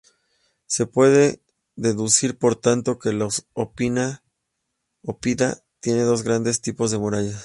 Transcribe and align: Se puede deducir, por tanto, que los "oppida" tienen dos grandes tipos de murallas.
Se 0.65 0.87
puede 0.87 1.43
deducir, 1.75 2.37
por 2.39 2.55
tanto, 2.55 2.97
que 2.97 3.13
los 3.13 3.45
"oppida" 3.53 4.19
tienen 5.79 6.05
dos 6.07 6.23
grandes 6.23 6.59
tipos 6.61 6.89
de 6.89 6.97
murallas. 6.97 7.35